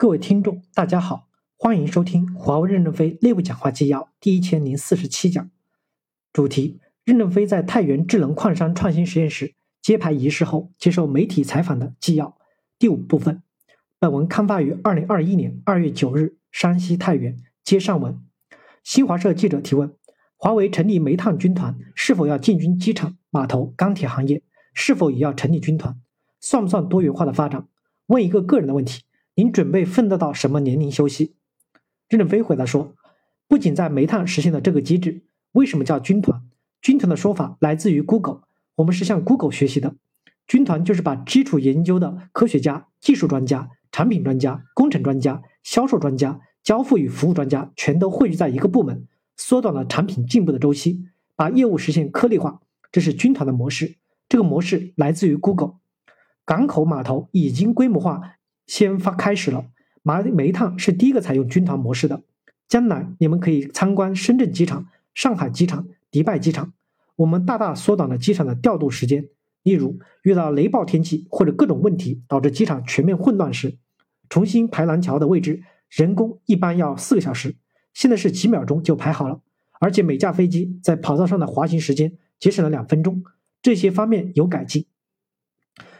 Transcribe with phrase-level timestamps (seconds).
[0.00, 1.28] 各位听众，大家好，
[1.58, 5.50] 欢迎收听华为任正非内部讲话纪要第一千零四十七讲，
[6.32, 12.34] 主题：任正非在太原智能矿山创新实验室揭牌仪式后接受媒体采访的纪要。
[12.78, 13.42] 第五部分，
[13.98, 17.36] 本文刊发于二零二一年二月九日，山西太原。
[17.62, 18.18] 接上文，
[18.82, 19.94] 新华社记者提问：
[20.38, 24.42] 华为成立煤炭军团，是否要进军机场、码头、钢铁行业？
[24.72, 26.00] 是否也要成立军团？
[26.40, 27.68] 算不算多元化的发展？
[28.06, 29.02] 问一个个人的问题。
[29.40, 31.34] 您准备奋斗到什么年龄休息？
[32.10, 32.94] 任正非回答说
[33.48, 35.22] ：“不仅在煤炭实现了这个机制，
[35.52, 36.42] 为什么叫军团？
[36.82, 38.42] 军团的说法来自于 Google，
[38.74, 39.96] 我们是向 Google 学习的。
[40.46, 52.60] 军团就是把基础研究的科学家、技术专家、产品专家、工程专家、销售专家、交付与服务专家全都汇聚在一个部门，缩短了产品进步的周期，把业务实现颗粒化。
[52.92, 53.96] 这是军团的模式。
[54.28, 55.76] 这个模式来自于 Google。
[56.44, 58.34] 港口码头已经规模化。”
[58.70, 59.66] 先发开始了，
[60.04, 62.22] 煤煤炭是第一个采用军团模式的。
[62.68, 66.72] 将来你们可以参观深圳机场、上海机场、迪拜机场，
[67.16, 69.28] 我们大大缩短了机场的调度时间。
[69.64, 73.76] 例如遇到雷暴天气或者各种问题导致机场全面混乱时，
[74.28, 77.56] 重新排廊桥的位置，人工一般要四个小时，
[77.92, 79.40] 现在是几秒钟就排好了。
[79.80, 83.24] 而且每架飞机在跑道上的滑行时间节省了两分钟，
[83.60, 84.86] 这些方面有改进。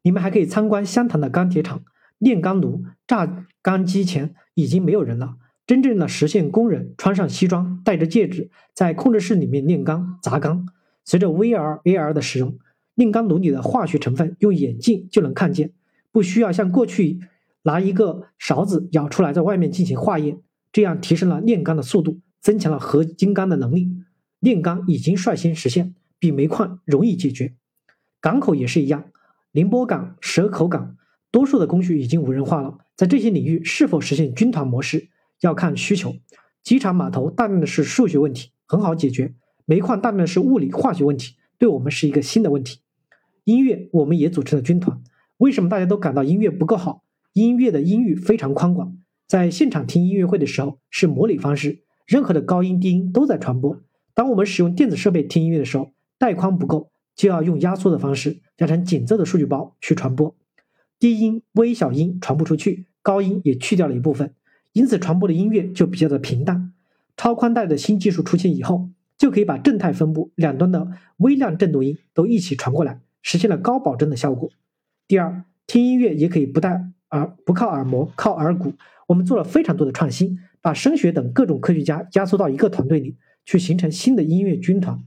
[0.00, 1.84] 你们还可以参观湘潭的钢铁厂。
[2.24, 5.36] 炼钢炉、榨钢机前已经没有人了，
[5.66, 10.66] 真正的实现工人穿上西装、戴着戒指，在控制室里面炼钢、砸钢。
[11.04, 12.58] 随着 VR、AR 的使用，
[12.94, 15.72] 炼钢炉里的化学成分用眼镜就能看见，
[16.10, 17.20] 不需要像过去
[17.64, 20.40] 拿一个勺子舀出来，在外面进行化验。
[20.72, 23.92] 这样提升了炼钢的速度，增强了合金钢的能力。
[24.40, 27.54] 炼钢已经率先实现，比煤矿容易解决。
[28.20, 29.04] 港口也是一样，
[29.52, 30.96] 宁波港、蛇口港。
[31.34, 35.08] 多数的工序已经无人化了，在这些领域是否实现军团模式，
[35.40, 36.14] 要看需求。
[36.62, 39.32] 机场码头大量的是数学问题，很好解决；
[39.64, 42.78] 煤矿大量的是物理化学问题，对我们是一个新的问题。
[43.42, 45.02] 音乐我们也组成了军团，
[45.38, 47.02] 为什么大家都感到音乐不够好？
[47.32, 48.96] 音乐的音域非常宽广，
[49.26, 53.82] 在现场听音乐会的时候是模拟方式，任何的高音低音都在传播。
[54.14, 60.36] 当我们使用电子设备听音乐的时候，带宽不够，就要用压缩的方式，压成紧凑的数据包去传播。
[60.98, 64.32] 低音、微小音传不出去，高音也去掉了一部分，
[64.72, 66.72] 因此传播的音乐就比较的平淡。
[67.16, 70.88] 超宽带的新技术出现以后，就可以把正态分布两端的
[71.18, 74.50] 微量振动音都一起传过来，实现了高保真的效果。
[75.06, 78.72] 第二，听音乐也可以不带耳，不靠耳膜，靠耳骨。
[79.06, 85.04] 我们做了非常多的创新，把声学等各种科学家压缩到一个团队里，去形成新的音乐军团。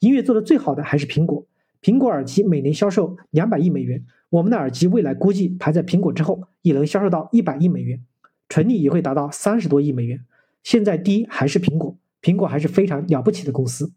[0.00, 1.46] 音乐做的最好的还是苹果，
[1.80, 4.04] 苹果耳机每年销售两百亿美元。
[4.30, 8.04] 我们的耳机未来估计排在苹果之后，也能销售到一百亿美元，
[8.48, 10.20] 纯利也会达到三十多亿美元。
[10.62, 13.92] 现在第一还是苹果，苹果还是非常了不起的公司。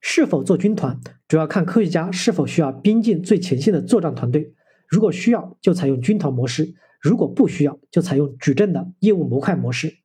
[0.00, 4.52] 是否做军团，主要看科学家是否需要边境最前线的作战团队。
[4.86, 9.98] 如果需要，就采用军团模式；如果不需要，就采用矩阵的业务模块模式。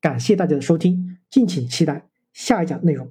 [0.00, 3.10] 感谢大家的收听，敬请期待下一讲内容。